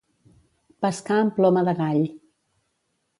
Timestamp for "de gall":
1.69-2.01